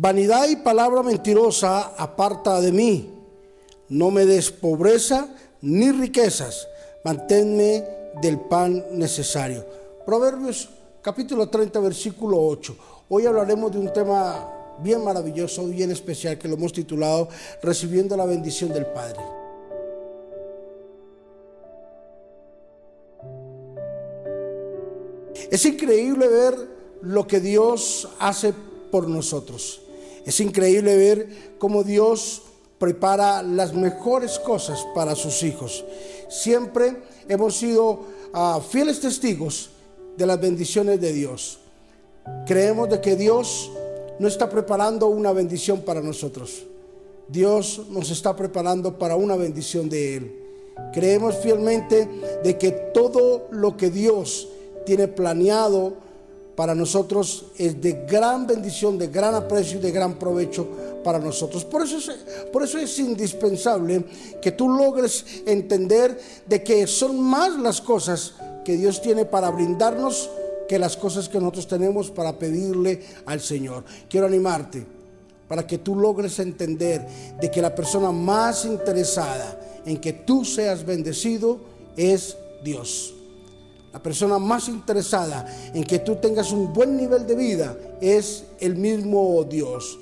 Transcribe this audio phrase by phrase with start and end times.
[0.00, 3.12] Vanidad y palabra mentirosa aparta de mí.
[3.88, 5.26] No me des pobreza
[5.60, 6.68] ni riquezas.
[7.02, 7.84] Manténme
[8.22, 9.66] del pan necesario.
[10.06, 10.68] Proverbios
[11.02, 12.76] capítulo 30, versículo 8.
[13.08, 17.28] Hoy hablaremos de un tema bien maravilloso, bien especial, que lo hemos titulado
[17.60, 19.20] Recibiendo la bendición del Padre.
[25.50, 26.54] Es increíble ver
[27.02, 28.54] lo que Dios hace
[28.92, 29.82] por nosotros.
[30.28, 32.42] Es increíble ver cómo Dios
[32.78, 35.86] prepara las mejores cosas para sus hijos.
[36.28, 36.98] Siempre
[37.30, 38.00] hemos sido
[38.34, 39.70] ah, fieles testigos
[40.18, 41.60] de las bendiciones de Dios.
[42.44, 43.70] Creemos de que Dios
[44.18, 46.66] no está preparando una bendición para nosotros.
[47.26, 50.42] Dios nos está preparando para una bendición de Él.
[50.92, 52.06] Creemos fielmente
[52.44, 54.46] de que todo lo que Dios
[54.84, 55.94] tiene planeado
[56.58, 60.66] para nosotros es de gran bendición, de gran aprecio y de gran provecho
[61.04, 61.64] para nosotros.
[61.64, 62.10] Por eso, es,
[62.52, 64.04] por eso es indispensable
[64.42, 68.34] que tú logres entender de que son más las cosas
[68.64, 70.30] que Dios tiene para brindarnos
[70.68, 73.84] que las cosas que nosotros tenemos para pedirle al Señor.
[74.10, 74.84] Quiero animarte
[75.46, 77.06] para que tú logres entender
[77.40, 81.60] de que la persona más interesada en que tú seas bendecido
[81.96, 83.14] es Dios.
[83.92, 88.76] La persona más interesada en que tú tengas un buen nivel de vida es el
[88.76, 89.98] mismo Dios.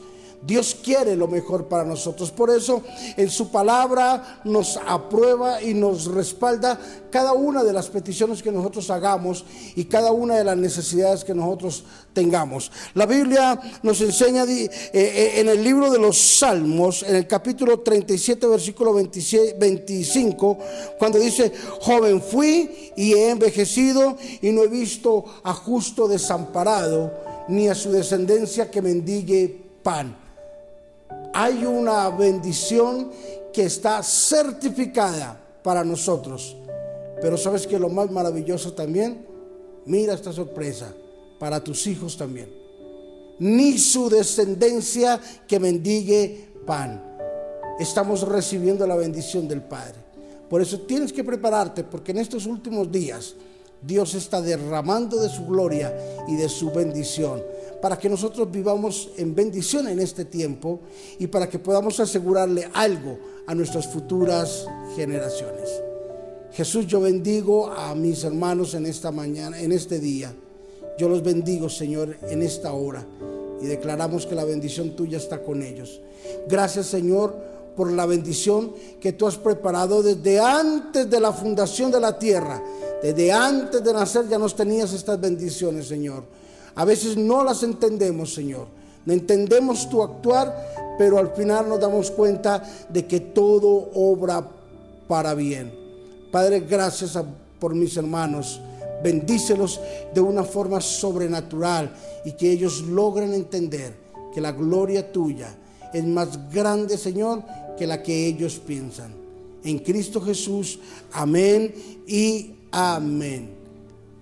[0.46, 2.30] Dios quiere lo mejor para nosotros.
[2.30, 2.82] Por eso
[3.16, 6.78] en su palabra nos aprueba y nos respalda
[7.10, 9.44] cada una de las peticiones que nosotros hagamos
[9.74, 12.70] y cada una de las necesidades que nosotros tengamos.
[12.94, 17.80] La Biblia nos enseña eh, eh, en el libro de los Salmos, en el capítulo
[17.80, 20.58] 37, versículo 25,
[20.98, 27.12] cuando dice, joven fui y he envejecido y no he visto a justo desamparado,
[27.48, 30.25] ni a su descendencia que mendigue pan
[31.38, 33.10] hay una bendición
[33.52, 36.56] que está certificada para nosotros.
[37.20, 39.26] Pero sabes que lo más maravilloso también,
[39.84, 40.94] mira esta sorpresa,
[41.38, 42.48] para tus hijos también.
[43.38, 47.04] Ni su descendencia que mendigue pan.
[47.78, 49.96] Estamos recibiendo la bendición del Padre.
[50.48, 53.34] Por eso tienes que prepararte porque en estos últimos días
[53.82, 55.94] Dios está derramando de su gloria
[56.28, 57.42] y de su bendición
[57.80, 60.80] para que nosotros vivamos en bendición en este tiempo
[61.18, 65.68] y para que podamos asegurarle algo a nuestras futuras generaciones.
[66.52, 70.34] Jesús, yo bendigo a mis hermanos en esta mañana, en este día.
[70.98, 73.06] Yo los bendigo, Señor, en esta hora
[73.60, 76.00] y declaramos que la bendición tuya está con ellos.
[76.48, 77.36] Gracias, Señor,
[77.76, 82.62] por la bendición que tú has preparado desde antes de la fundación de la tierra.
[83.02, 86.24] Desde antes de nacer ya nos tenías estas bendiciones, Señor.
[86.76, 88.68] A veces no las entendemos, Señor.
[89.04, 94.46] No entendemos tu actuar, pero al final nos damos cuenta de que todo obra
[95.08, 95.72] para bien.
[96.30, 97.18] Padre, gracias
[97.58, 98.60] por mis hermanos.
[99.02, 99.80] Bendícelos
[100.14, 101.94] de una forma sobrenatural
[102.24, 103.94] y que ellos logren entender
[104.34, 105.54] que la gloria tuya
[105.92, 107.42] es más grande, Señor,
[107.78, 109.14] que la que ellos piensan.
[109.64, 110.78] En Cristo Jesús,
[111.12, 111.74] amén
[112.06, 113.50] y amén.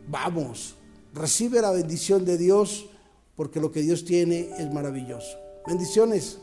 [0.09, 0.77] Vamos.
[1.15, 2.91] Recibe la bendición de Dios
[3.37, 5.39] porque lo que Dios tiene es maravilloso.
[5.65, 6.41] Bendiciones.